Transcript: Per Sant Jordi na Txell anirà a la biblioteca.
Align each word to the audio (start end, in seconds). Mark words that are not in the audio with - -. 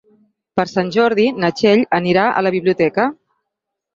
Per 0.59 0.63
Sant 0.71 0.87
Jordi 0.95 1.25
na 1.43 1.51
Txell 1.59 1.83
anirà 1.99 2.23
a 2.39 2.43
la 2.47 2.53
biblioteca. 2.57 3.05